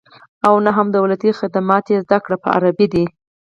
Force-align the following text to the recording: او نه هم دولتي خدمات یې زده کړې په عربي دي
او 0.47 0.53
نه 0.65 0.71
هم 0.77 0.87
دولتي 0.97 1.29
خدمات 1.39 1.85
یې 1.91 1.97
زده 2.05 2.17
کړې 2.25 2.37
په 2.43 2.47
عربي 2.55 2.87
دي 2.93 3.05